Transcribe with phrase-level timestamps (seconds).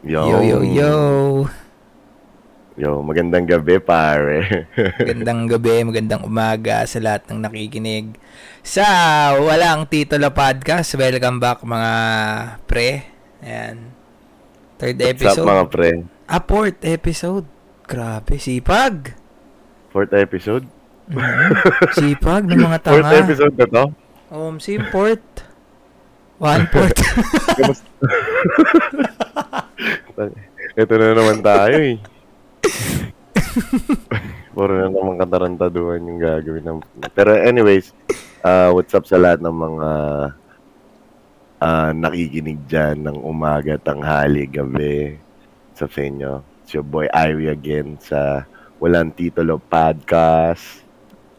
[0.00, 0.24] Yo.
[0.24, 0.92] Yo, yo, yo.
[2.80, 4.64] Yo, magandang gabi, pare.
[5.04, 8.16] Magandang gabi, magandang umaga sa lahat ng nakikinig
[8.64, 8.88] sa
[9.36, 10.96] Walang Titulo Podcast.
[10.96, 11.92] Welcome back mga
[12.64, 13.04] pre.
[13.44, 13.92] Ayan.
[14.80, 15.48] Third What's up, episode.
[15.52, 15.90] mga pre?
[16.24, 17.44] Ah, fourth episode.
[17.84, 19.12] Grabe, sipag.
[19.92, 20.64] Fourth episode?
[21.12, 21.52] Mhm.
[22.00, 23.04] Sipag ng mga tanga.
[23.04, 23.84] Fourth episode na to?
[24.32, 25.20] Um, sim fourth.
[26.40, 26.96] One fourth.
[30.76, 31.96] Ito na naman tayo eh.
[34.54, 36.78] Puro na naman katarantaduhan yung gagawin ng...
[37.14, 37.94] Pero anyways,
[38.44, 39.90] uh, what's up sa lahat ng mga
[41.60, 45.16] uh, nakikinig dyan ng umaga, tanghali, gabi
[45.76, 46.44] sa inyo.
[46.64, 48.44] It's your boy Irie again sa
[48.80, 50.84] Walang Titulo Podcast.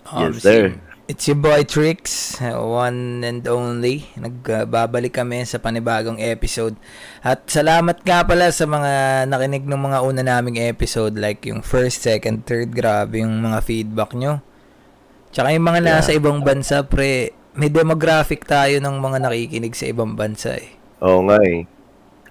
[0.10, 0.76] Um, Yes, sir.
[1.12, 4.08] It's your boy Trix, one and only.
[4.16, 6.80] Nagbabalik kami sa panibagong episode.
[7.20, 12.08] At salamat nga pala sa mga nakinig ng mga una naming episode like yung first,
[12.08, 12.72] second, third.
[12.72, 14.40] Grabe yung mga feedback nyo.
[15.36, 17.36] Tsaka yung mga nasa ibang bansa, pre.
[17.60, 20.80] May demographic tayo ng mga nakikinig sa ibang bansa eh.
[21.04, 21.68] Oo nga eh.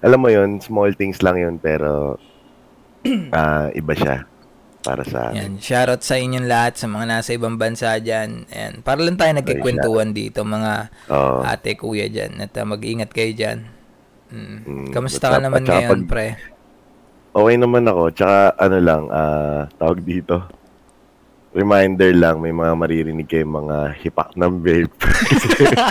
[0.01, 2.17] Alam mo yon small things lang yun pero
[3.37, 4.30] ah iba siya
[4.81, 5.37] para sa amin.
[5.37, 8.49] Yan, shoutout sa inyong lahat sa mga nasa ibang bansa dyan.
[8.49, 11.45] And para lang tayo nagkikwentuhan dito, mga Oo.
[11.45, 12.41] ate, kuya dyan.
[12.41, 13.69] At uh, mag-ingat kayo dyan.
[14.31, 14.57] Mm.
[14.63, 16.27] Mm, Kamusta ka naman ngayon, pag- pre?
[17.31, 18.11] Okay naman ako.
[18.11, 20.43] Tsaka ano lang, ah tawag dito.
[21.51, 24.95] Reminder lang, may mga maririnig kayo mga hipak ng vape.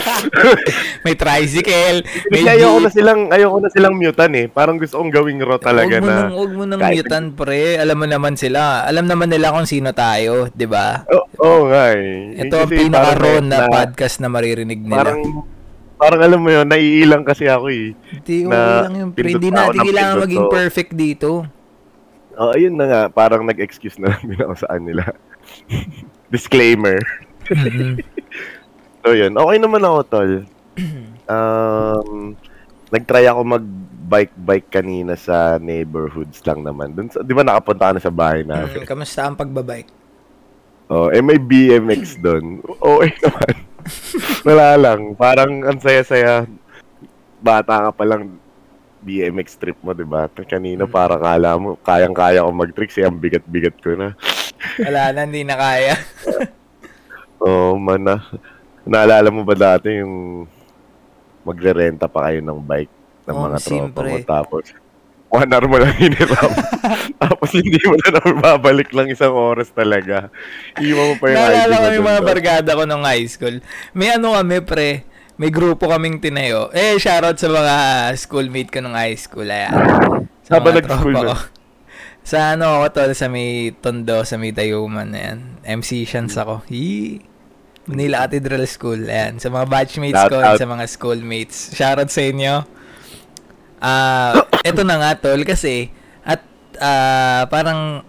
[1.04, 2.00] May tricycle,
[2.32, 4.48] may Kasi ayoko na silang, ayoko na silang mutan eh.
[4.48, 6.16] Parang gusto kong gawing raw talaga Huwag na.
[6.16, 7.76] nang, huwag mo nang kahit- mutan, pre.
[7.76, 8.88] Alam mo naman sila.
[8.88, 11.04] Alam naman nila kung sino tayo, di ba?
[11.12, 12.40] Oo oh, nga eh.
[12.40, 14.96] Ito ang pinaka-raw parang na, podcast na maririnig nila.
[14.96, 15.20] Parang,
[16.00, 17.92] parang alam mo yun, naiilang kasi ako eh.
[18.16, 19.28] Hindi, okay na lang yung pre.
[19.28, 21.44] Hindi na natin ng kailangan maging perfect dito.
[22.40, 25.04] Oh, ayun na nga, parang nag-excuse na lang din ako sa kanila.
[26.34, 26.98] Disclaimer.
[27.48, 27.98] Mhm.
[29.00, 30.32] So yun, okay naman ako, tol.
[31.30, 32.34] Um,
[32.90, 36.90] nag-try ako mag-bike-bike kanina sa neighborhoods lang naman.
[36.90, 38.82] Dun sa, di ba nakapunta ka na sa bahay Mm, namin?
[38.82, 39.86] Kamusta ang pagbabike?
[40.90, 42.58] Oh, eh may BMX doon.
[42.82, 43.54] Oo, eh naman.
[44.50, 45.00] Wala lang.
[45.14, 46.50] Parang ang saya-saya.
[47.38, 48.34] Bata ka pa lang
[49.00, 50.28] BMX trip mo, di ba?
[50.28, 52.92] Kanina para kala mo, kayang-kaya ko mag-trick.
[52.92, 54.12] Siya ang bigat-bigat ko na.
[54.76, 55.96] Wala na, hindi na kaya.
[57.44, 58.16] Oo, oh, man na.
[58.84, 60.44] Naalala mo ba dati yung
[61.44, 62.94] magre-renta pa kayo ng bike
[63.24, 64.64] ng Oo, mga tropa mo tapos
[65.30, 66.52] one hour mo lang hiniram.
[67.22, 70.28] tapos hindi mo na babalik lang isang oras talaga.
[70.82, 73.62] Iwan mo pa yung Naalala ko yung mga barkada ko nung high school.
[73.94, 75.06] May ano kami, pre.
[75.40, 76.68] May grupo kaming tinayo.
[76.76, 77.74] Eh, shoutout sa mga
[78.20, 79.48] schoolmate ko nung high school.
[79.48, 79.72] Ayan.
[80.44, 81.36] Sa ba mga tropa ko.
[82.20, 85.16] Sa ano ako tol, sa may Tondo, sa may Tayuman.
[85.16, 85.56] Ayan.
[85.64, 86.60] MC Shans ako.
[86.68, 87.24] Yee.
[87.88, 89.08] Manila Cathedral School.
[89.08, 89.40] Ayan.
[89.40, 90.60] Sa mga batchmates Shout ko, out.
[90.60, 91.72] sa mga schoolmates.
[91.72, 92.54] Shoutout sa inyo.
[93.80, 95.88] Ah, eto na nga tol kasi
[96.20, 96.44] at
[96.84, 98.04] ah, parang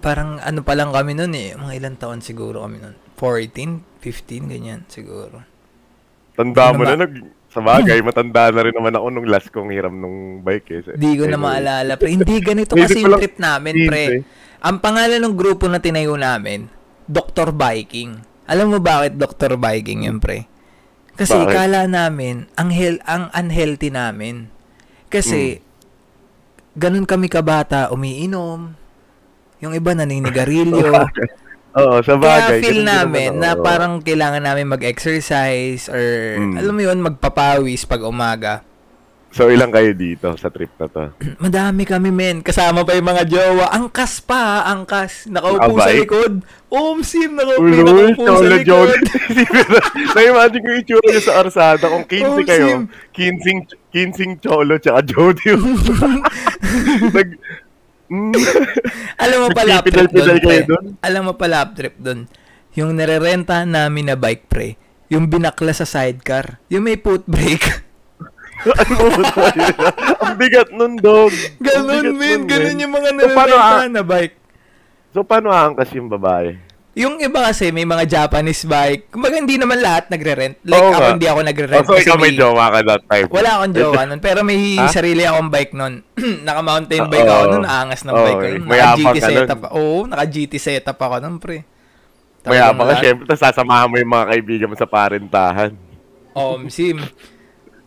[0.00, 1.52] parang ano pa lang kami noon eh.
[1.52, 2.96] Mga ilang taon siguro kami noon.
[3.20, 5.44] 14, 15 ganyan siguro.
[6.34, 7.14] Tanda mo na, nag,
[7.46, 10.80] sa bagay, matanda na rin naman ako nung last kong hiram nung bike eh.
[10.98, 11.94] Hindi ko na maalala.
[11.94, 14.04] Pre, hindi ganito kasi yung trip namin, 15 pre.
[14.64, 16.66] Ang pangalan ng grupo na tinayo namin,
[17.06, 17.54] Dr.
[17.54, 18.18] Biking.
[18.50, 19.54] Alam mo bakit Dr.
[19.54, 20.50] Biking yun, pre?
[21.14, 21.54] Kasi Bakit?
[21.54, 24.50] kala namin, ang, hel ang unhealthy namin.
[25.06, 25.62] Kasi, Hmm.
[26.74, 28.74] ganun kami kabata, umiinom.
[29.62, 30.90] Yung iba naninigarilyo.
[31.74, 32.58] Oo, sa bagay.
[32.58, 33.62] Kaya feel namin na ako.
[33.62, 36.02] parang kailangan namin mag-exercise or
[36.36, 36.54] Mm.
[36.56, 38.62] alam mo yun, magpapawis pag umaga.
[39.28, 41.10] So, ilang kayo dito sa trip na to?
[41.42, 42.38] Madami kami, men.
[42.38, 43.66] Kasama pa yung mga jowa.
[43.68, 45.26] Angkas pa, angkas.
[45.26, 45.98] Nakaupo sa Nakabike?
[45.98, 46.32] likod.
[46.70, 48.94] Om sim, nakaupo, Ulo, nakaupo sa likod.
[50.14, 51.84] Na-imagine ko yung itsura niyo sa Arsada.
[51.84, 52.82] Kung 15 Oh, kayo, Sim.
[53.10, 55.50] 15, 15 Cholo tsaka Jody.
[57.10, 57.28] Nag,
[59.24, 60.58] Alam mo pa lap trip doon, pre.
[60.68, 60.84] dun?
[61.00, 62.28] Alam mo pa lap trip doon.
[62.74, 64.76] Yung nirerenta namin na bike, pre.
[65.08, 66.58] Yung binakla sa sidecar.
[66.68, 67.64] Yung may foot brake.
[68.72, 68.96] ano?
[70.24, 71.32] Ang bigat nun, dog.
[71.60, 74.36] Ganun, nun, Ganun yung mga So, paano, nirerenta ah, na bike.
[75.14, 76.73] so, paano aangkas yung babae?
[76.94, 79.10] Yung iba kasi may mga Japanese bike.
[79.10, 80.62] Kumbaga hindi naman lahat nagre-rent.
[80.62, 81.10] Like Oo ako nga.
[81.10, 81.82] hindi ako nagre-rent.
[81.82, 83.26] Oh, so, ikaw may jowa ka that time.
[83.28, 84.20] Wala akong jowa nun.
[84.20, 84.86] Pero may Ha?
[84.88, 86.06] sarili akong bike nun.
[86.46, 87.34] Naka-mountain bike Oo.
[87.34, 87.62] ako nun.
[87.64, 88.46] Naangas ng Oo, bike ko.
[88.46, 88.62] nun.
[88.64, 89.58] mayabang Naka-GT ka setup.
[89.60, 89.70] nun.
[89.72, 91.58] Oo, naka-GT setup ako nun, pre.
[92.44, 95.72] Maya pa ka, syempre, tapos sasamahan mo yung mga kaibigan mo sa parentahan.
[96.32, 97.00] Oo, sim.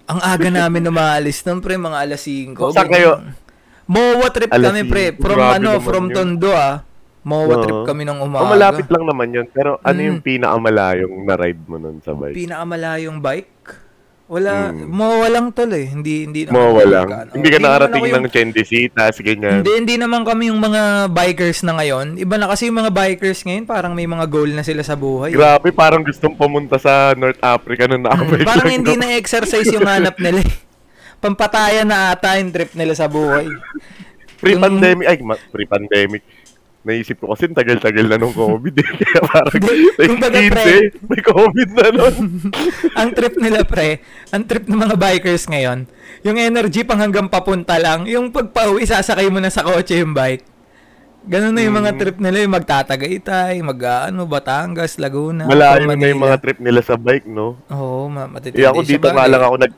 [0.04, 2.58] Ang aga namin umalis nun, pre, mga alas 5.
[2.74, 3.22] Saan kayo?
[3.86, 5.14] Mowa trip Alas kami, pre.
[5.14, 5.22] 5.
[5.22, 6.16] From Grabe ano, naman from yun.
[6.18, 6.84] Tondo, ah.
[7.28, 7.62] Mowa Oo.
[7.62, 8.42] trip kami ng umaga.
[8.42, 9.46] Oh, malapit lang naman yun.
[9.46, 10.08] Pero ano Mm.
[10.08, 12.32] yung pinakamalayong na-ride mo nun sa bike?
[12.34, 13.52] Pinakamalayong bike?
[14.28, 14.88] Wala, Mm.
[14.88, 15.88] Mowa lang tol eh.
[15.88, 17.08] Hindi, hindi naman lang.
[17.08, 19.60] kami- Hindi ka nakarating ako yung- ng Chendesitas, ganyan.
[19.60, 22.16] Hindi, hindi naman kami yung mga bikers na ngayon.
[22.18, 25.32] Iba na kasi yung mga bikers ngayon, parang may mga goal na sila sa buhay.
[25.32, 29.02] Grabe, parang gustong pumunta sa North Africa nung Mm, nakabike parang lang, hindi no?
[29.02, 30.40] na exercise yung hanap nila.
[30.40, 30.52] eh.
[31.18, 33.48] Pampatayan na ata yung trip nila sa buhay.
[34.38, 36.22] Pre-pandemic, ay, ma- pre-pandemic.
[36.88, 38.88] Naisip ko kasi tagal-tagal na nung COVID eh.
[39.04, 40.74] Kaya parang like, kumbaga, 15, pre.
[41.04, 42.16] may COVID na nun.
[43.04, 44.00] ang trip nila pre,
[44.32, 45.84] ang trip ng mga bikers ngayon,
[46.24, 50.48] yung energy pang hanggang papunta lang, yung pagpauwi, sasakay mo na sa kotse yung bike.
[51.28, 52.00] Ganun na yung mga Mm.
[52.00, 53.76] trip nila, yung magtatagaytay, mag
[54.08, 57.60] ano, Batangas, Laguna, Malayo na yung mga trip nila sa bike, no?
[57.68, 58.64] Oo, ma- matitindi.
[58.64, 59.74] Eh ako dito nga lang ako nag...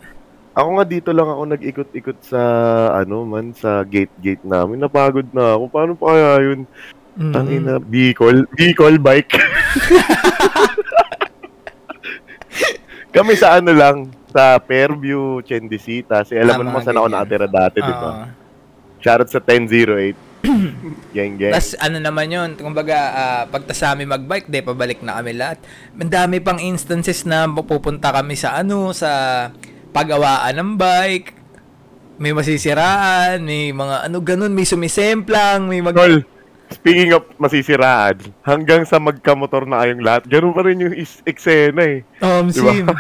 [0.50, 2.42] Ako nga dito lang ako nag-ikot-ikot sa,
[2.92, 4.78] ano man, sa gate-gate namin.
[4.78, 5.64] Napagod na ako.
[5.72, 6.60] Paano pa kaya yun?
[7.20, 7.34] Mm.
[7.36, 8.48] Tangina, Bicol.
[8.56, 9.36] Bicol bike.
[13.16, 16.24] Kami sa ano lang, sa Fairview, Chendesita.
[16.24, 18.10] Kasi alam mo Ah, naman saan ako nakatira dati, di ba?
[18.24, 18.26] Oo.
[19.04, 20.16] Shoutout sa 1008.
[21.16, 21.52] gang, gang.
[21.52, 25.60] Tas ano naman yun, kumbaga uh, pagta sa amin magbike, de pabalik na kami lahat.
[26.00, 29.12] Ang dami pang instances na pupunta kami sa ano, sa
[29.92, 31.28] pagawaan ng bike.
[32.20, 35.96] May masisiraan, may mga ano ganun, may sumisemplang, may mag...
[35.96, 36.24] Tol,
[36.72, 41.82] speaking of masisiraan, hanggang sa magkamotor na kayong lahat, ganun pa rin yung is- eksena
[41.82, 42.00] eh.
[42.20, 42.72] Um, Di ba?
[42.72, 42.86] sim.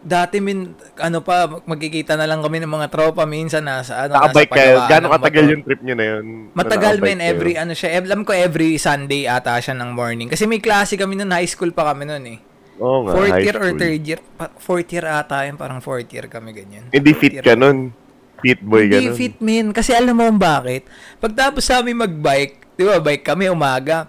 [0.00, 4.48] Dati min, ano pa, magkikita na lang kami ng mga tropa minsan nasa ano, Nakabike
[4.48, 4.96] nasa kayo.
[4.98, 6.24] ng katagal yung trip nyo na yun?
[6.56, 7.28] Matagal Na men, kayo?
[7.28, 10.32] every ano siya, alam ko every Sunday ata siya ng morning.
[10.32, 12.38] Kasi may klase kami noon, high school pa kami noon eh.
[12.80, 13.76] Oo nga, Fourth year or school.
[13.78, 14.20] third year?
[14.34, 16.88] Pa- fourth year ata yun, parang fourth year kami ganyan.
[16.88, 17.44] Hindi Fourth fit year.
[17.44, 17.92] ka nun.
[18.40, 19.70] Fit boy ka Hindi fit min.
[19.70, 20.88] Kasi alam mo kung bakit?
[21.20, 24.08] Pagtapos sa amin mag-bike, di ba, bike kami umaga.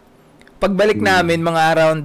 [0.57, 1.07] Pagbalik Hmm.
[1.07, 2.01] namin, mga around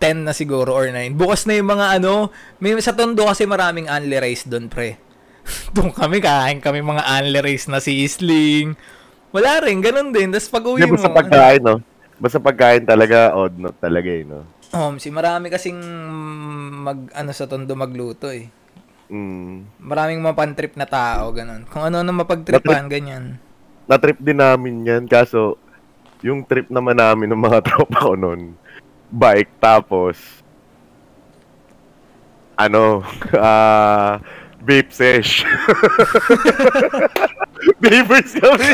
[0.00, 1.16] 10 na siguro or 9.
[1.16, 2.30] Bukas na yung mga ano,
[2.60, 5.00] may sa Tondo kasi maraming only rice doon, pre.
[5.76, 8.76] doon kami, kain kami mga only rice na sisling.
[9.32, 10.32] Wala rin, ganun din.
[10.32, 11.76] Tapos pag uwi mo, basta ano, pagkain, no?
[12.16, 14.56] Basta pagkain talaga, odd not talaga eh, no?
[14.72, 15.78] um, si marami kasing
[16.82, 18.50] mag, ano sa Tondo magluto eh.
[19.06, 19.70] Mm.
[19.78, 21.62] Maraming mapantrip na tao, ganun.
[21.70, 23.38] Kung ano na mapagtripan, ganyan.
[23.86, 25.54] Na-trip din namin yan, kaso,
[26.24, 28.58] yung trip naman namin ng mga tropa ko nun,
[29.14, 30.18] bike, tapos,
[32.58, 33.06] ano,
[33.38, 34.18] ah,
[34.58, 35.46] vape sesh.
[37.76, 38.72] Vapers kami.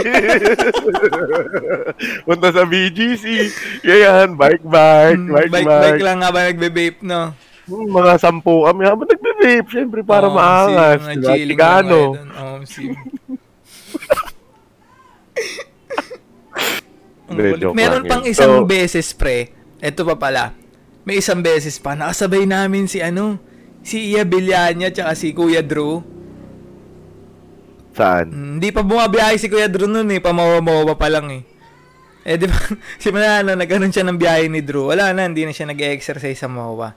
[2.24, 3.24] Punta sa BGC.
[3.82, 5.82] Ganyan, bike, bike, Mm, bike, bike, bike.
[5.84, 7.32] bike lang nga ba nagbe-vape, no?
[7.72, 11.00] Hmm, mga sampu kami habang nagbe-vape, syempre para Oo, maangas.
[11.00, 11.32] mga Diba?
[11.40, 12.00] Tigano.
[17.32, 19.56] joke Meron pang isang So- beses, pre.
[19.80, 20.52] Ito pa pala.
[21.02, 21.96] May isang beses pa.
[21.96, 23.40] Nakasabay namin si ano,
[23.82, 25.98] si Iya Villania tsaka si Kuya Drew.
[27.92, 28.30] Saan?
[28.30, 30.20] Mm, Hindi pa bumabiyahe si Kuya Drew nun eh.
[30.22, 31.42] Pamawa-mawa pa lang eh.
[32.22, 32.54] Eh, di ba?
[33.02, 34.94] si Manalo, nagkaroon siya ng biyahe ni Drew.
[34.94, 36.94] Wala na, hindi na siya nag-exercise sa Mawa.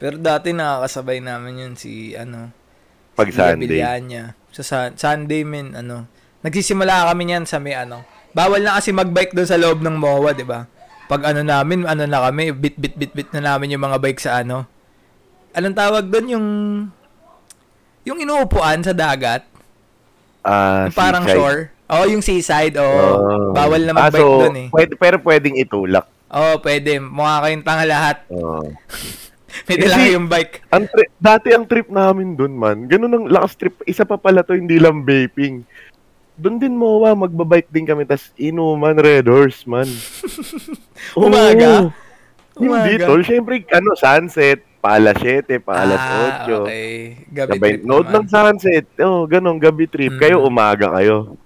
[0.00, 2.48] Pero dati nakakasabay namin yun si, ano,
[3.12, 3.84] Pag si Sunday.
[4.50, 6.08] Sa Sun- Sunday, min, ano.
[6.40, 8.00] Nagsisimula kami niyan sa may, ano.
[8.32, 10.64] Bawal na kasi magbike doon sa loob ng MOA, di ba?
[11.04, 14.22] Pag ano namin, ano na kami, bit, bit, bit, bit na namin yung mga bike
[14.22, 14.64] sa ano.
[15.52, 16.26] Anong tawag doon?
[16.30, 16.46] Yung,
[18.06, 19.44] yung inuupuan sa dagat.
[20.40, 21.36] Ah, Yung parang seaside.
[21.36, 21.60] shore.
[21.90, 22.74] Oo, yung seaside.
[22.78, 22.86] Oo.
[22.86, 23.50] Oh.
[23.52, 24.68] Bawal na Ah, magbike so, doon eh.
[24.70, 26.06] Pwede, pero pwedeng itulak.
[26.30, 27.02] Oo, pwede.
[27.02, 28.16] Mukha kayong tanga lahat.
[28.30, 28.64] Oh.
[29.66, 30.06] May dala Hindi.
[30.10, 30.54] kayong bike.
[30.70, 32.86] Ang tri- dati ang trip namin dun, man.
[32.86, 33.76] Ganun ang lakas trip.
[33.84, 35.66] Isa pa pala to, hindi lang vaping.
[36.40, 38.08] Doon din mo, wa, magbabike din kami.
[38.08, 39.84] tas inuman, red horse, man.
[41.18, 41.92] Umaga?
[42.56, 43.06] Hindi, Umaga?
[43.06, 43.22] tol.
[43.22, 44.64] Siyempre, ano, sunset.
[44.80, 46.56] Paalas 7, paalas ah, 8.
[46.64, 46.88] okay.
[47.28, 48.84] Gabi Sabay, trip note ng sunset.
[49.04, 50.16] Oh, ganun, gabi trip.
[50.16, 50.20] Mm.
[50.24, 51.36] Kayo, umaga kayo.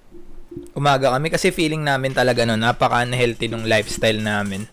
[0.70, 4.70] Umaga kami kasi feeling namin talaga no, napaka-unhealthy nung lifestyle namin.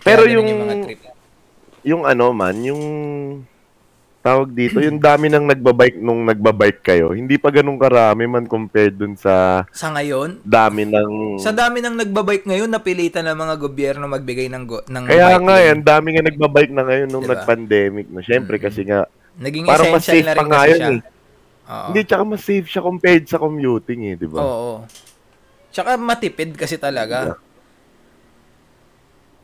[0.00, 1.00] Pero ganun yung- mga trip.
[1.82, 2.82] Yung ano man, yung
[4.18, 8.92] tawag dito, yung dami nang nagbabike nung nagbabike kayo, hindi pa ganun karami man compared
[8.92, 11.38] dun sa Sa ngayon, dami ng...
[11.38, 15.44] sa dami ng nagbabike ngayon, napilitan ng mga gobyerno magbigay ng go- ng Kaya bike
[15.44, 15.64] nga, lane.
[15.64, 17.32] yan, dami nga nagbabike na ngayon nung Diba?
[17.32, 18.20] nag-pandemic na.
[18.20, 18.62] Siyempre, Mm.
[18.62, 19.00] kasi nga,
[19.38, 20.90] Naging parang mas safe na pa rin nga kasi yun siya.
[20.90, 21.00] eh.
[21.68, 21.86] Oo.
[21.86, 24.40] Hindi, tsaka mas safe siya compared sa commuting eh, di ba?
[24.40, 24.74] Oo.
[25.70, 27.32] Tsaka matipid kasi talaga.
[27.32, 27.47] Mm.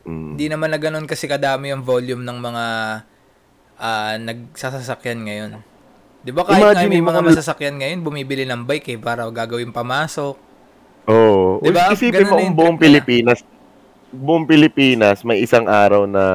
[0.05, 2.65] Hindi naman na ganun kasi kadami yung volume ng mga
[3.81, 5.51] ah, nagsasasakyan ngayon.
[6.25, 10.37] Di ba kahit Imagine may mga masasakyan ngayon, bumibili ng bike eh, para gagawin pamasok.
[11.05, 11.61] Oo.
[11.61, 11.89] Diba?
[11.89, 11.93] Diba?
[11.93, 12.77] Isipin Ganun mo kung buong.
[12.81, 13.45] Pilipinas,
[14.09, 16.25] buong Pilipinas, may isang araw na,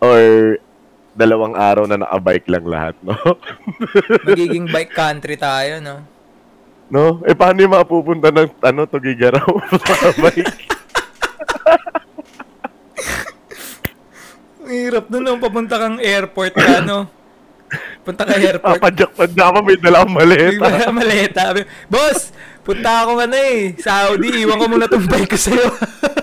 [0.00, 0.20] or
[1.16, 3.16] dalawang araw na nakabike lang lahat, no?
[4.28, 5.96] Magiging bike country tayo, no?
[6.88, 7.20] no?
[7.24, 9.44] Eh, paano yung mapupunta ng, ano, Tugigaraw?
[9.88, 10.56] Nakabike.
[14.66, 15.36] Ang hirap nun, no?
[15.36, 17.04] papunta kang airport ka, no?
[18.00, 18.80] Punta ka airport.
[18.80, 20.64] Papadyak-padyak ka, may dalang maleta.
[20.64, 20.88] maleta.
[20.88, 21.42] maleta.
[21.92, 22.32] Boss,
[22.64, 25.68] punta ako ano eh, Saudi, iwan ko muna tong bike ko sa'yo.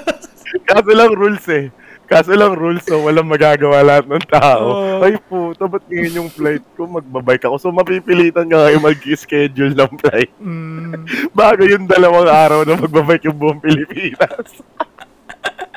[0.69, 1.69] Kaso lang rules eh.
[2.03, 4.65] Kaso lang rules, so walang magagawa lahat ng tao.
[4.69, 5.05] Oo.
[5.05, 6.89] Ay puto, ba't ngayon yung flight ko?
[6.89, 7.57] Magbabike ako.
[7.61, 10.31] So mapipilitan ka ngayon mag-schedule ng flight.
[10.41, 11.05] mm,
[11.37, 14.49] Bago yung dalawang araw na magbabike yung buong Pilipinas.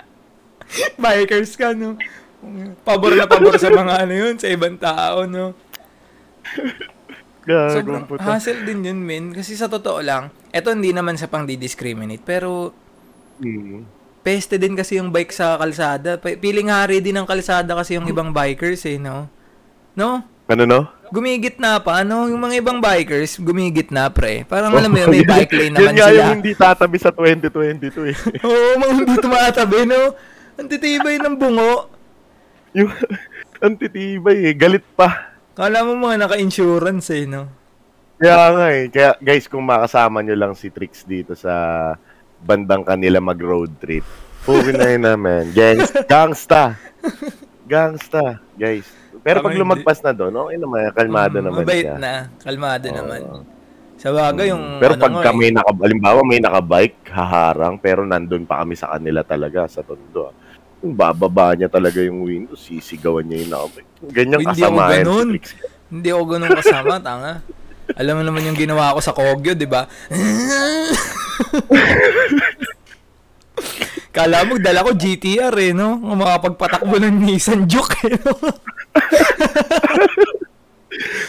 [1.03, 1.97] bikers ka, no?
[2.81, 5.53] Pabor na pabor sa mga ano yun, sa ibang tao, no?
[7.45, 8.21] Sobrang Gagong puto.
[8.21, 9.31] hassle din yun, men.
[9.31, 12.75] Kasi sa totoo lang, eto hindi naman sa pang discriminate pero
[13.37, 13.85] Hmm.
[14.21, 16.17] peste din kasi yung bike sa kalsada.
[16.17, 19.31] Piling hari din ng kalsada kasi yung ibang bikers eh, no?
[19.93, 20.25] No?
[20.47, 20.81] Ano no?
[21.07, 22.27] Gumigit na pa, ano?
[22.27, 24.43] Yung mga ibang bikers, gumigit na, pre.
[24.43, 26.11] Parang alam mo yun, may Yan- bike lane naman sila.
[26.11, 28.17] yung hindi tatabi sa 2022 eh.
[28.47, 30.01] Oo, mga hindi tumatabi, no?
[30.57, 31.95] Ang titibay ng bungo.
[32.77, 32.93] Yung
[33.65, 34.55] ang titibay eh.
[34.55, 35.33] Galit pa.
[35.53, 37.49] Kala mo mga naka-insurance eh, no?
[38.17, 38.85] Kaya nga eh.
[38.87, 41.53] Kaya guys, kung makasama nyo lang si Trix dito sa
[42.37, 44.05] bandang kanila mag-road trip,
[44.45, 45.49] puwi na yun naman.
[45.57, 46.77] Gangs, gangsta.
[47.65, 48.87] Gangsta, guys.
[49.21, 50.81] Pero pag lumagpas na doon, okay naman.
[50.93, 51.97] Kalmado Mm, naman mabait siya.
[51.99, 52.15] na.
[52.39, 52.95] Kalmado Oo.
[52.95, 53.21] naman.
[53.97, 58.05] Sa bagay, yung Pero ano pag nga kami eh, naka, halimbawa may nakabike, haharang, pero
[58.05, 60.31] nandun pa kami sa kanila talaga, sa tondo.
[60.81, 63.89] Yung bababa niya talaga yung window, sisigawan niya yung nakabike.
[64.07, 65.29] Ganyan Hindi ako kasama si ganun.
[65.87, 67.33] Hindi ako ganun kasama, tanga.
[67.95, 69.87] Alam mo naman yung ginawa ko sa Kogyo, di ba?
[74.11, 76.01] Kala mo, dala ko GTR eh, no?
[76.01, 78.33] Ang makapagpatakbo ng Nissan Juke, eh, no?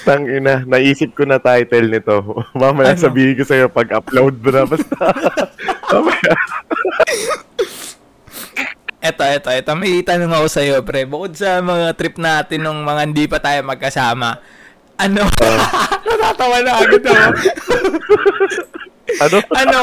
[0.07, 2.23] Tang ina, naisip ko na title nito.
[2.55, 3.03] Mamaya Ano?
[3.03, 4.63] sabihin ko sa'yo pag upload mo na.
[4.63, 4.95] Basta,
[5.91, 6.31] mamaya.
[9.07, 9.71] Eto, eto, eto.
[9.79, 11.07] May tanong ako sa'yo, pre.
[11.07, 14.35] Bukod sa mga trip natin nung mga hindi pa tayo magkasama,
[14.99, 15.23] ano?
[16.07, 17.23] Natatawa na agad ako.
[19.23, 19.37] ano?
[19.55, 19.79] ano?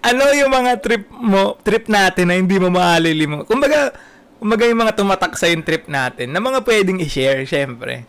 [0.00, 3.92] ano yung mga trip mo, trip natin na hindi mo maalili Kumbaga,
[4.40, 8.08] kumbaga yung mga tumatak sa yung trip natin na mga pwedeng i-share, syempre.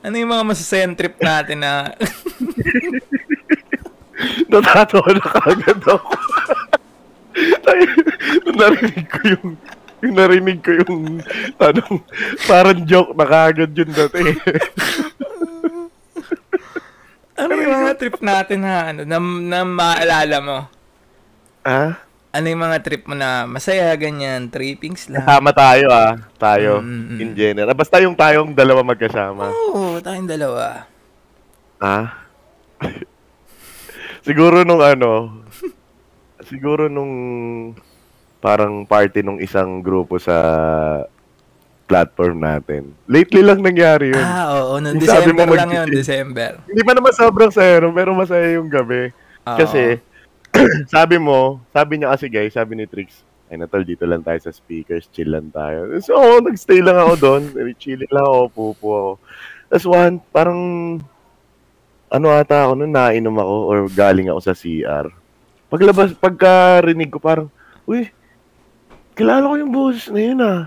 [0.00, 1.92] Ano yung mga masasayang trip natin na
[4.50, 6.12] Natatawa na kagad ako.
[8.60, 9.48] Narinig ko yung
[10.00, 11.20] yung narinig ko yung
[11.60, 12.00] tanong,
[12.48, 14.20] parang joke na kagad yun dati.
[17.36, 20.58] ano yung mga trip natin na ano na, na maalala mo?
[21.64, 22.00] ah?
[22.30, 25.26] Ano yung mga trip mo na masaya, ganyan, trippings lang?
[25.26, 26.14] Kasama tayo ah.
[26.38, 26.78] Tayo.
[26.78, 27.74] Mm, mm, In general.
[27.74, 29.50] Basta yung tayong dalawa magkasama.
[29.50, 30.86] Oo, tayong dalawa.
[31.82, 32.22] Ah?
[34.26, 35.42] siguro nung ano,
[36.44, 37.12] siguro nung
[38.40, 40.36] parang party nung isang grupo sa
[41.90, 42.94] platform natin.
[43.10, 44.22] Lately lang nangyari yun.
[44.22, 46.62] Ah, oo, noong December mo lang yun, December.
[46.70, 49.10] Hindi pa naman sobrang zero, pero masaya yung gabi.
[49.44, 49.58] Oo.
[49.58, 49.98] Kasi,
[50.94, 54.54] sabi mo, sabi niya kasi guys, sabi ni Trix, ay natol, dito lang tayo sa
[54.54, 55.90] speakers, chill lang tayo.
[55.98, 57.42] So, ako, nagstay lang ako doon,
[57.82, 59.12] chilling lang ako, pupo ako.
[59.66, 60.60] Tapos one, parang,
[62.06, 65.10] ano ata ako nun, nainom ako, or galing ako sa CR.
[65.70, 67.46] Paglabas, pagkarinig ko, parang,
[67.86, 68.10] uy,
[69.14, 70.60] kilala ko yung boses na yun ah.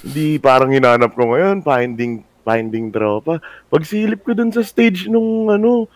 [0.00, 3.44] Hindi parang hinanap ko ngayon, finding, finding tropa.
[3.68, 5.92] Pagsilip ko dun sa stage nung ano,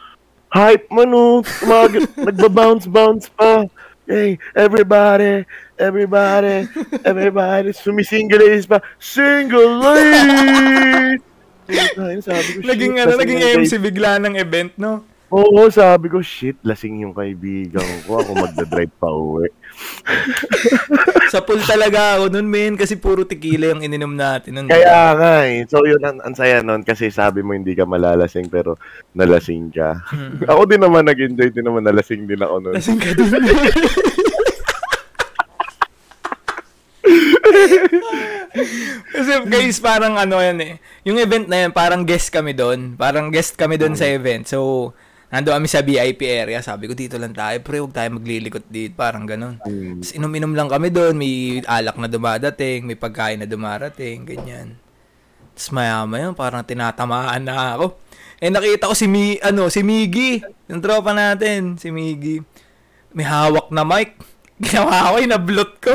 [0.52, 1.92] hype man oh, mag,
[2.28, 3.64] nagba-bounce-bounce pa.
[4.04, 5.48] Hey, everybody,
[5.80, 6.68] everybody,
[7.00, 11.24] everybody, sumisingle ladies pa, single ladies!
[12.68, 15.13] Naging ano, naging MC bigla ng event, no?
[15.32, 18.20] Oo, sabi ko, shit, lasing yung kaibigan ko.
[18.20, 19.48] Ako magdadrive pa uwi.
[21.32, 24.68] Sa pool talaga ako nun, men, kasi puro tequila yung ininom natin nun.
[24.70, 25.64] Kaya nga eh.
[25.66, 28.78] So yun, ang, ang saya nun kasi sabi mo hindi ka malalasing pero
[29.16, 29.98] nalasing ka.
[30.12, 30.44] Hmm.
[30.46, 32.74] ako din naman nag-enjoy din naman nalasing din ako nun.
[32.76, 33.30] Lasing ka din.
[39.14, 40.74] Kasi guys, parang ano yan eh.
[41.02, 42.94] Yung event na yan, parang guest kami doon.
[42.94, 44.46] Parang guest kami doon sa event.
[44.46, 44.90] So,
[45.34, 46.62] nando kami sa VIP area.
[46.62, 47.58] Sabi ko, dito lang tayo.
[47.58, 48.94] Pre, huwag tayo maglilikot dito.
[48.94, 49.58] Parang ganun.
[49.66, 49.98] Mm.
[49.98, 51.18] Tapos inom-inom lang kami doon.
[51.18, 52.86] May alak na dumadating.
[52.86, 54.22] May pagkain na dumarating.
[54.22, 54.78] Ganyan.
[55.58, 57.98] Tapos maya-maya, parang tinatamaan na ako.
[58.38, 62.42] Eh nakita ko si Mi, ano, si Miggy, yung tropa natin, si Miggy.
[63.14, 64.18] May hawak na mic.
[64.62, 65.94] Ginawa ko, inablot ko.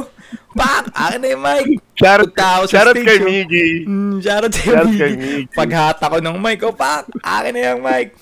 [0.55, 0.91] Pak!
[0.95, 1.67] Akin na yung mic.
[1.95, 3.19] Shoutout, ako sa shoutout kay.
[3.19, 3.67] Miggy.
[3.87, 5.11] Mm, shoutout Shoutout kay.
[5.15, 5.51] Miggy.
[5.51, 7.07] Paghata ko ng mic, oh, pak!
[7.19, 8.15] Akin na yung mic.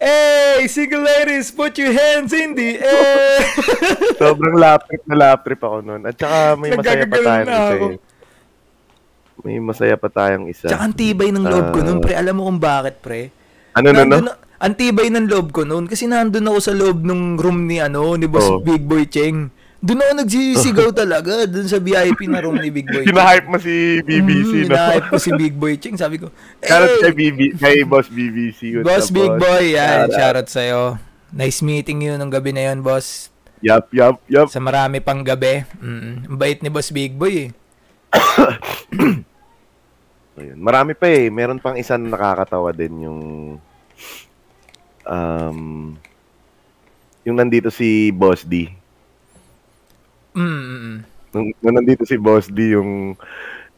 [0.00, 3.36] Hey, single ladies, put your hands in the air.
[4.22, 6.08] Sobrang lap trip na lap trip ako noon.
[6.08, 7.98] At saka may masaya pa tayong isa eh.
[9.40, 10.66] May masaya pa tayong isa.
[10.66, 11.84] Tsaka ang tibay ng loob ko Ah.
[11.84, 12.16] noon, pre.
[12.16, 13.28] Alam mo kung bakit, pre?
[13.70, 17.64] ano, na- ang tibay ng loob ko noon kasi nandun ako sa loob ng room
[17.64, 18.60] ni ano ni Boss Oh.
[18.60, 19.52] Big Boy Cheng.
[19.80, 23.08] Doon ako nagsisigaw talaga doon sa VIP na room ni Big Boy.
[23.08, 24.76] Hinahype mo si BBC, Mm, no?
[24.76, 25.96] hinahype ko si Big Boy Cheng.
[25.96, 26.28] Sabi ko,
[26.60, 28.80] Shoutout kay, BB, kay Boss BBC.
[28.80, 29.80] Boss Big Boy, Shoutout.
[29.80, 30.82] yan, shoutout sa'yo.
[31.30, 33.32] Nice meeting you nung gabi na yon, boss.
[33.60, 34.48] Yup, yup, yup.
[34.48, 35.64] Sa marami pang gabi.
[35.78, 37.50] Mm, ang bait ni Boss Big Boy eh.
[40.36, 40.58] Ayun.
[40.58, 41.28] Marami pa eh.
[41.28, 43.20] Meron pang isa na nakakatawa din yung
[45.02, 45.60] um
[47.22, 48.72] yung nandito si Boss D.
[50.32, 50.98] Mm, mm, mm.
[51.30, 53.14] Nung, nung nandito si Boss D yung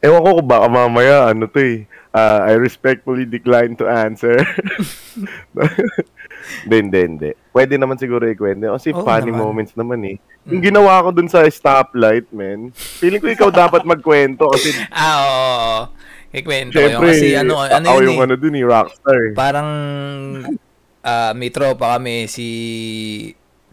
[0.03, 1.87] Ewan ko kung baka mamaya, ano to eh.
[2.11, 4.35] ah, I respectfully decline to answer.
[6.63, 7.29] Hindi, hindi, hindi.
[7.49, 8.75] Pwede naman siguro ikwento.
[8.75, 9.39] Kasi Oo funny naman.
[9.39, 10.17] moments naman eh.
[10.43, 12.75] Yung ginawa ko dun sa stoplight, man.
[12.75, 15.75] Feeling ko ikaw dapat magkwento kasi Ah, oo.
[16.35, 16.89] Ikwento ko yun.
[16.91, 18.25] Siyempre, Kasi ano, ano yun yung eh.
[18.27, 19.15] ano dun eh, rockstar.
[19.15, 19.31] eh.
[19.31, 19.69] Parang
[20.99, 22.47] ah may tropa kami si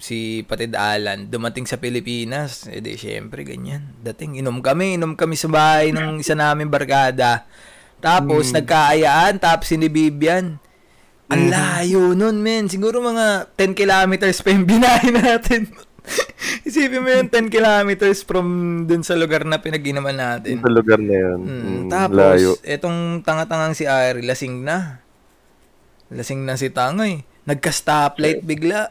[0.01, 5.37] si Patid Alan dumating sa Pilipinas eh di syempre ganyan dating inom kami inom kami
[5.37, 7.45] sa bahay ng isa naming barkada
[8.01, 10.57] tapos nagkaayaan tapos sinibibian
[11.29, 15.69] ang layo nun men siguro mga 10 kilometers pa yung binahe natin
[16.65, 18.47] isipin mo yung 10 kilometers from
[18.83, 21.39] dun sa lugar na pinag-inaman natin Sa lugar na yun.
[21.45, 22.53] Mm, Mm, tapos, layo.
[22.65, 25.05] etong tanga-tangang si Ari, lasing na.
[26.11, 27.23] Lasing na si Tangay.
[27.45, 28.91] Nagka-stoplight bigla.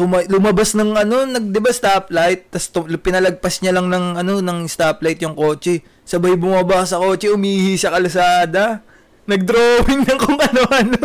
[0.00, 2.48] Tuma- lumabas ng ano, nag, di ba stoplight?
[2.48, 5.84] Tapos tu- pinalagpas niya lang ng ano, ng stoplight yung kotse.
[6.08, 8.80] Sabay bumaba sa kotse, umihi sa kalsada.
[9.28, 11.04] Nag-drawing ng kung ano-ano.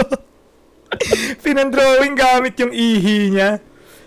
[1.43, 3.59] Pinang-drawing gamit yung ihi niya.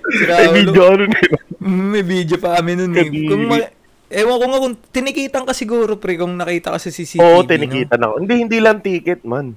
[0.09, 1.37] May video ano nila.
[1.61, 3.09] Mm, may video pa kami nun eh.
[3.29, 3.77] Kung ma-
[4.09, 7.20] Ewan ko nga kung tinikitan ka siguro pre kung nakita ka sa CCTV.
[7.20, 7.48] Oo, no?
[7.48, 8.24] tinikitan ako.
[8.24, 9.53] Hindi, hindi lang ticket, man.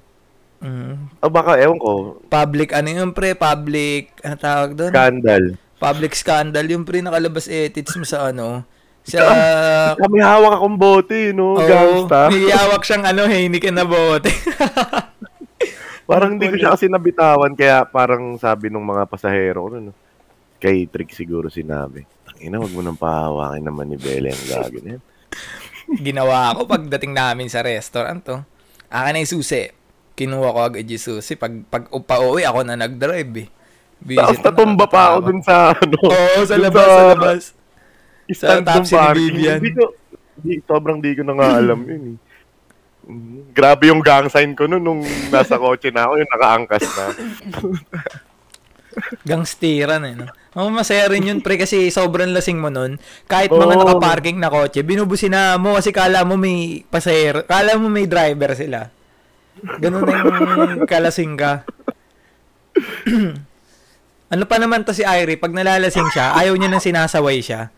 [0.62, 1.10] Mm.
[1.18, 3.34] O baka, ewan ko, Public, ano yun pre?
[3.34, 4.94] Public, ano tawag doon?
[4.94, 5.44] scandal.
[5.82, 6.66] Public scandal.
[6.70, 8.62] Yung pre nakalabas edits mo sa ano?
[9.02, 9.18] Sa...
[9.98, 11.58] Kami hawak akong bote, no?
[11.58, 12.30] Oo, Gangsta.
[12.30, 14.30] may hawak siyang ano, Heineken na bote.
[16.10, 19.94] Parang hindi ko siya kasi nabitawan, kaya parang sabi nung mga pasahero, ano, no?
[20.62, 24.78] kay Trick siguro sinabi, Tangina, wag mo nang pahawakin naman ni Bella yung gago.
[26.06, 28.38] Ginawa ko pagdating namin sa restaurant to.
[28.92, 29.72] Akin na yung susi.
[30.14, 31.34] Kinuha ko agad yung susi.
[31.36, 33.50] Pag, pag pauwi, ako na nag-drive eh.
[34.02, 37.42] Busy Tapos natumba pa ako dun sa, ano, Oo, sa labas, sa labas.
[38.34, 38.96] stand Sa top si.
[38.98, 39.62] Vivian.
[39.62, 39.84] Hindi ko,
[40.42, 42.18] hindi, sobrang di ko na nga alam yun eh.
[43.02, 47.06] Mm, Grabe yung gang sign ko nun nung nasa kotse na ako, yung nakaangkas na.
[49.30, 50.28] Gangstiran eh, no?
[50.52, 53.00] Oh, masaya rin yun, pre, kasi sobrang lasing mo nun.
[53.24, 53.80] Kahit mga Oo.
[53.88, 58.92] nakaparking na kotse, binubusina mo kasi kala mo may pasahero, kala mo may driver sila.
[59.60, 60.24] Ganun na
[60.78, 61.68] yung kalasing ka.
[64.34, 67.70] ano pa naman to si Irie, pag nalalasing siya, ayaw niya nang sinasaway siya.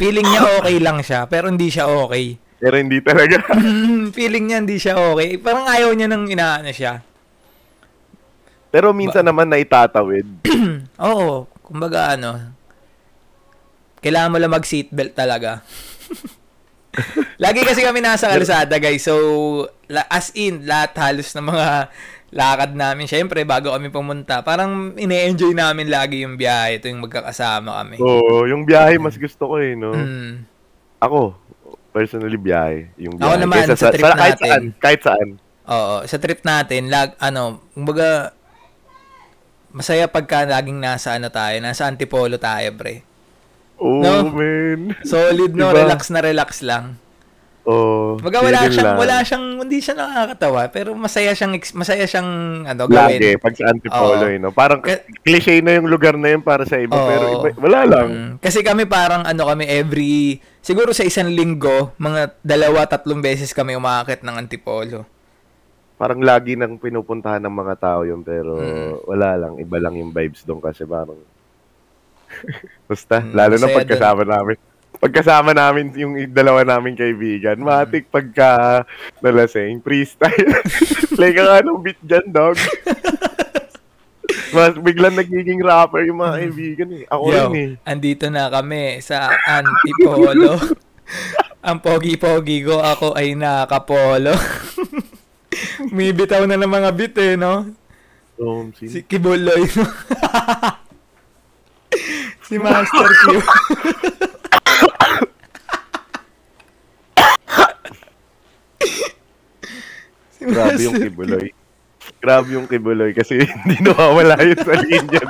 [0.00, 2.40] Feeling niya okay lang siya, pero hindi siya okay.
[2.60, 3.40] Pero hindi talaga.
[4.16, 5.38] Feeling niya hindi siya okay.
[5.40, 7.04] Parang ayaw niya nang inaano siya.
[8.70, 10.26] Pero minsan naman naitatawid.
[11.10, 12.38] Oo, kumbaga ano,
[14.00, 15.60] kailangan mo lang mag-seatbelt talaga.
[17.44, 19.04] Lagi kasi kami nasa kalsada, guys.
[19.04, 19.14] So,
[20.06, 21.68] as in, lahat halos ng mga
[22.30, 26.78] lakad namin, syempre, bago kami pumunta, parang ine-enjoy namin lagi yung biyahe.
[26.78, 27.98] Ito yung magkakasama kami.
[27.98, 29.90] Oo, yung biyahe mas gusto ko eh, no?
[29.90, 30.46] Mm.
[31.02, 31.34] Ako,
[31.90, 32.86] personally biyahe.
[33.02, 33.42] Yung Ako biyahe.
[33.42, 34.46] naman, Kaysa sa trip kahit natin.
[34.46, 35.28] saan, kahit saan.
[35.66, 38.30] Oo, sa trip natin, lag, ano, kumbaga,
[39.70, 43.02] masaya pagka laging nasa ano tayo, nasa Antipolo tayo, pre.
[43.78, 44.30] Oo, No?
[44.30, 44.94] man.
[45.02, 45.70] Solid, no?
[45.70, 45.82] Diba?
[45.82, 46.94] Relax na relax lang.
[47.62, 48.16] Oo.
[48.16, 48.96] Baga wala siyang lang.
[48.96, 52.30] wala siyang hindi siya nakakatawa pero masaya siyang masaya siyang
[52.64, 53.20] ano gawin.
[53.20, 54.26] Lagi, pag sa Antipolo, Oo.
[54.26, 54.48] eh, no?
[54.50, 57.04] Parang Ka- cliche na yung lugar na yun para sa iba, Oo.
[57.04, 58.08] pero iba, wala lang.
[58.08, 63.52] Mm, kasi kami parang ano kami every siguro sa isang linggo mga dalawa tatlong beses
[63.52, 65.04] kami umaakit ng Antipolo.
[65.94, 69.04] Parang lagi nang pinupuntahan ng mga tao yun, pero Mm.
[69.04, 69.52] wala lang.
[69.58, 71.20] Iba lang yung vibes doon kasi parang...
[72.88, 74.56] Basta, Mm, lalo na pagkasama namin.
[75.00, 78.84] Pagkasama namin yung dalawa namin kaibigan, matik pagka
[79.24, 80.60] nalasing, freestyle.
[81.16, 82.60] Play ka nga ng beat dyan, dog.
[84.50, 87.04] Mas biglang nagiging rapper yung mga kaibigan eh.
[87.08, 87.70] Ako Yo, rin eh.
[87.88, 90.58] andito na kami sa Antipolo.
[91.66, 94.32] Ang pogi-pogi ko, ako ay nakapolo.
[95.94, 97.68] May bitaw na ng mga bit eh, no?
[98.40, 98.88] Um, si...
[98.88, 99.68] Si Kibuloy,
[102.48, 103.24] si Master Q.
[110.32, 110.42] si
[110.80, 111.46] Grabe yung kibuloy.
[112.16, 115.22] Grabe yung kibuloy kasi hindi nawawala yun sa linya.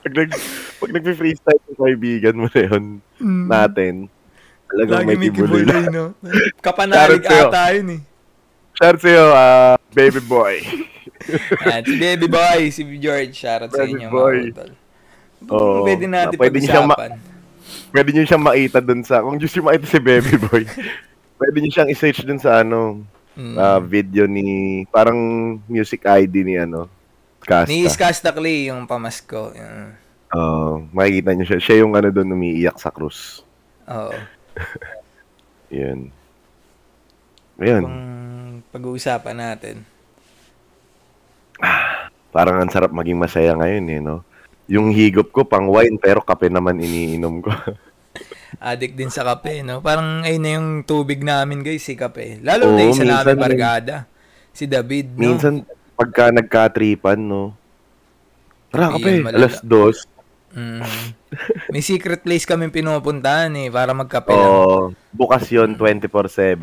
[0.00, 0.30] pag nag
[0.76, 3.46] pag nagfi-freestyle yung kaibigan mo na yun Mm.
[3.46, 3.94] natin,
[4.66, 5.88] talagang Lagi may kibuloy Kibuloy, na.
[5.88, 6.04] no?
[6.64, 8.00] Kapanalig ata yun eh.
[8.74, 10.58] Shout sa'yo, ah, baby boy.
[11.64, 14.36] Yan, si Baby Boy, si George, shoutout sa Baby inyo boy.
[14.42, 14.70] mga utol.
[15.46, 15.80] Oo.
[15.80, 17.16] Pwede natin Pwede siyang ma- pag-usapan.
[17.88, 20.62] Pwede niyo siyang makita dun sa, kung gusto niyo makita si baby boy,
[21.40, 23.56] pwede niyo siyang i-search dun sa ano, Mm.
[23.58, 25.18] ah, video ni, parang
[25.66, 26.86] music ID ni ano,
[27.44, 27.68] Casta.
[27.68, 29.52] Ni Skasta Clay, yung pamasko.
[29.52, 29.92] Yan.
[30.32, 31.60] Oo, makikita niyo siya.
[31.60, 33.44] Siya yung ano doon umiiyak sa krus.
[33.84, 34.16] Oo.
[35.76, 36.08] Yun.
[37.60, 37.84] Ayun.
[38.72, 39.76] Pag-uusapan natin.
[42.34, 44.24] Parang ang sarap maging masaya ngayon eh, no?
[44.66, 47.52] Yung higop ko pang wine pero kape naman iniinom ko.
[48.56, 49.78] Addict din sa kape, no?
[49.78, 52.38] Parang ayun na yung tubig namin, guys, si kape.
[52.40, 53.96] Lalo na Oo, isa minsan namin barkada.
[54.50, 55.20] Si David, no?
[55.20, 55.54] Minsan
[55.94, 57.54] pagka nagka-tripan, no?
[58.68, 59.38] Tara kape, malala.
[59.40, 60.06] alas dos.
[60.50, 60.82] Mm.
[61.68, 64.38] May secret place kami pinupuntahan eh, para magkape lang.
[64.40, 64.74] Oo,
[65.10, 66.62] bukas yun 24-7,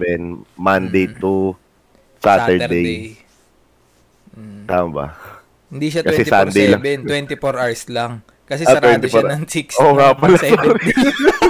[0.55, 1.15] Monday Mm.
[1.17, 1.55] to
[2.17, 3.19] Saturday.
[4.31, 4.63] Mm.
[4.63, 5.07] Tama ba?
[5.67, 8.11] Hindi siya Kasi Sunday 24-7, 24 hours lang.
[8.43, 11.40] Kasi Ah, sarado 24 siya ng 6 Oo nga pala, pang 70.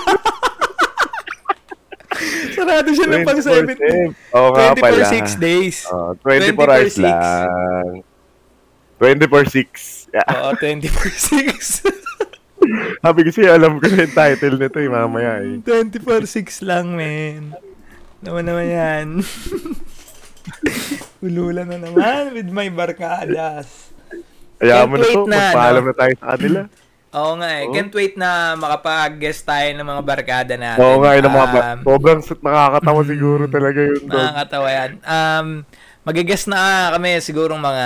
[2.62, 3.82] Sarado siya ng pang 70.
[3.82, 4.38] 24/7.
[4.38, 5.06] Oo nga 24 pala.
[5.10, 5.78] 6 days.
[5.90, 7.02] Oo, 24 hours 24/6.
[7.02, 7.90] lang.
[9.02, 10.14] 24-6.
[10.14, 10.30] Yeah.
[10.30, 11.90] Oo, 24 6.
[13.02, 15.58] Sabi ko siya, alam ko na yung title nito eh, mamaya eh.
[15.66, 17.58] 24-6 lang, men.
[18.22, 19.08] Naman naman yan.
[21.26, 23.90] Ulula na naman with my barkadas.
[24.62, 26.60] Kaya mo na to, magpaalam na tayo sa kanila.
[27.12, 27.68] Oo nga eh.
[27.68, 27.74] Oo.
[27.74, 30.80] Can't wait na makapag-guest tayo ng mga barkada natin.
[30.80, 34.02] Oo nga, ang mga ba- Um, sobrang nakakatawa siguro talaga yun.
[34.06, 34.92] Nakakatawa yan.
[35.02, 35.48] Um,
[36.02, 37.86] magigest na kami sigurong mga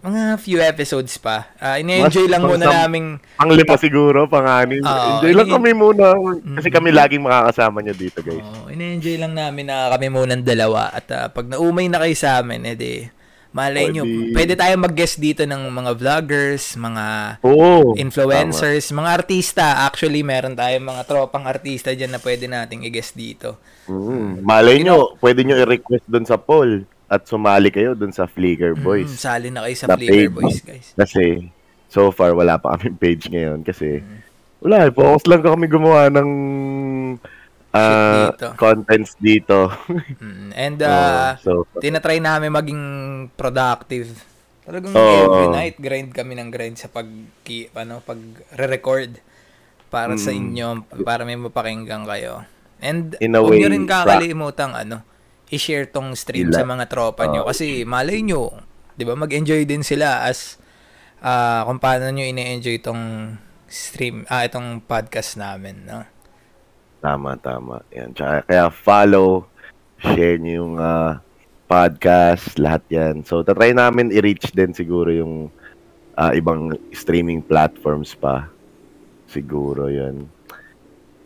[0.00, 1.52] mga few episodes pa.
[1.56, 4.80] Uh, ini-enjoy Mas- lang muna sam- naming Ang lima siguro, panganin.
[4.80, 6.16] Oo, Enjoy lang kami muna.
[6.56, 6.74] Kasi Mm.
[6.74, 8.40] kami laging makakasama nyo dito, guys.
[8.40, 12.40] Oh, ine-enjoy lang namin na kami munang dalawa at ah, pag naumay na kayo sa
[12.40, 13.08] amin, edi
[13.50, 14.54] malay nyo, Pwede.
[14.54, 17.04] tayo mag-guest dito ng mga vloggers, mga
[17.42, 17.98] Oo.
[17.98, 19.82] influencers, mga artista.
[19.82, 23.58] Actually, meron tayong mga tropang artista dyan na pwede nating i-guest dito.
[23.84, 24.40] Mm.
[24.40, 28.82] Malay nyo, pwede nyo i-request dun sa poll at sumali kayo dun sa Flickr Mm,
[28.82, 29.10] Boys.
[29.12, 30.30] sali na kayo sa Na Flickr page.
[30.30, 30.86] Boys, guys.
[30.94, 31.50] Kasi,
[31.90, 33.66] so far, wala pa kaming page ngayon.
[33.66, 34.18] Kasi, Mm.
[34.62, 36.30] wala, focus lang kami gumawa ng
[37.72, 38.48] ah, dito.
[38.56, 39.70] contents dito.
[40.20, 42.82] Mm, And uh, so, tinatry namin maging
[43.34, 44.10] productive.
[44.62, 45.14] Talagang Oo.
[45.24, 47.08] every night grind kami ng grind sa pag
[47.74, 48.20] ano pag
[48.54, 49.18] re-record
[49.88, 50.38] para sa Mm.
[50.40, 50.66] inyo
[51.02, 52.46] para may mapakinggan kayo.
[52.78, 55.02] And In a nyo way, rin kakalimutang ano
[55.50, 57.50] i-share tong stream Ila- sa mga tropa nyo Oo.
[57.50, 58.54] kasi malay nyo,
[58.94, 59.18] 'di ba?
[59.18, 60.62] Mag-enjoy din sila as
[61.20, 63.34] ah kung paano nyo ini-enjoy tong
[63.66, 66.06] stream, ah itong podcast namin, no?
[67.00, 67.80] Tama, tama.
[67.96, 68.12] Yan.
[68.12, 69.48] Tsaka, kaya follow,
[70.00, 71.20] share nyo yung ah,
[71.64, 73.24] podcast, lahat yan.
[73.24, 75.48] So, tatry namin i-reach din siguro yung
[76.20, 78.52] ah, ibang streaming platforms pa.
[79.32, 80.28] Siguro yan.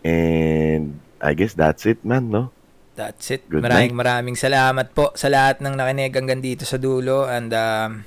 [0.06, 2.54] And I guess that's it, man, no?
[2.94, 3.50] That's it.
[3.50, 8.06] Good maraming maraming salamat po sa lahat ng nakinig hanggang dito sa dulo and um,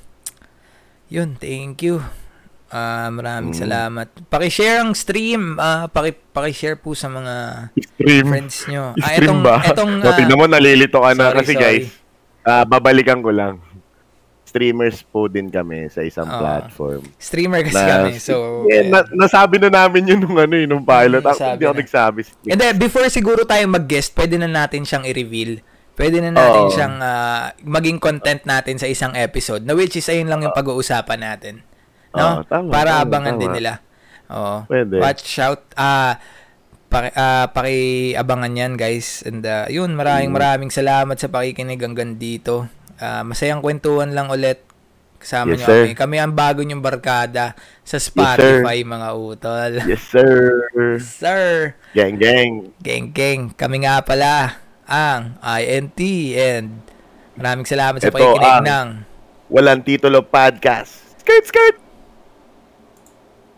[1.12, 2.00] yun, thank you.
[2.68, 3.60] Ah, maraming Mm.
[3.60, 4.06] salamat.
[4.28, 5.56] Paki-share ang stream.
[5.56, 7.34] Ah, paki paki-share po sa mga
[7.72, 8.28] Stream.
[8.28, 8.92] friends nyo.
[8.94, 9.56] Ah, Stream etong ba?
[9.62, 11.24] etong no, ah, tingnan mo, nalilito ka na.
[11.26, 11.64] sorry, Kasi sorry.
[11.64, 11.86] guys,
[12.44, 13.64] ah, babalikan ko lang.
[14.44, 16.40] Streamers po din kami sa isang Oo.
[16.40, 17.02] platform.
[17.16, 18.16] streamer kasi Na- kami.
[18.16, 21.20] So, Eh, eh, na, nasabi na namin yun nung ano eh, nung pilot.
[21.20, 21.80] Ako, hindi ako na.
[21.80, 22.20] nagsabi.
[22.48, 25.60] And then, before siguro tayo mag-guest, pwede na natin siyang i-reveal.
[25.92, 26.72] Pwede na natin Oo.
[26.72, 29.64] siyang ah, maging content natin sa isang episode.
[29.64, 31.54] Na which is ayun lang yung pag-uusapan natin.
[32.10, 32.26] No?
[32.36, 33.42] Oo, tama, Para tama, abangan tama.
[33.42, 33.72] din nila.
[34.28, 34.56] Oo.
[34.64, 34.96] Pwede.
[34.96, 35.62] Watch out.
[35.74, 36.16] Ah,
[36.86, 39.20] paki, ah, paki-abangan yan, guys.
[39.22, 40.36] And ah, yun, maraming Mm.
[40.36, 42.68] maraming salamat sa pakikinig hanggang dito.
[42.96, 44.64] Ah, masayang kwentuhan lang ulit.
[45.18, 45.90] Kasama Yes, nyo kami.
[45.92, 49.72] Kami ang bago nyong barkada sa Spotify, mga utol.
[49.82, 50.30] Yes, sir.
[50.96, 52.70] Sir, Gang, gang.
[52.78, 55.98] geng geng, kami nga pala ang INT
[56.32, 56.80] and
[57.34, 58.88] maraming salamat sa Ito pakikinig ang- ng
[59.48, 61.18] Walang titulo podcast.
[61.18, 61.76] Skirt, skirt.